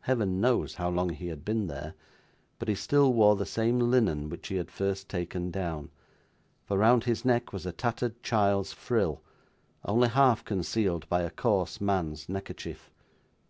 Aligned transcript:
Heaven 0.00 0.40
knows 0.40 0.76
how 0.76 0.88
long 0.88 1.10
he 1.10 1.26
had 1.26 1.44
been 1.44 1.66
there, 1.66 1.92
but 2.58 2.68
he 2.68 2.74
still 2.74 3.12
wore 3.12 3.36
the 3.36 3.44
same 3.44 3.78
linen 3.78 4.30
which 4.30 4.48
he 4.48 4.56
had 4.56 4.70
first 4.70 5.10
taken 5.10 5.50
down; 5.50 5.90
for, 6.64 6.78
round 6.78 7.04
his 7.04 7.22
neck, 7.22 7.52
was 7.52 7.66
a 7.66 7.72
tattered 7.72 8.22
child's 8.22 8.72
frill, 8.72 9.20
only 9.84 10.08
half 10.08 10.42
concealed 10.42 11.06
by 11.10 11.20
a 11.20 11.28
coarse, 11.28 11.82
man's 11.82 12.30
neckerchief. 12.30 12.90